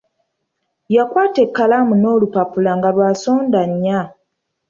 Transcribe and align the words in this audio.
Yakwata 0.95 1.39
ekalamu 1.47 1.93
n'olupapula 1.97 2.71
nga 2.77 2.89
lwa 2.95 3.07
nsonda 3.13 3.59
nnya. 3.71 3.99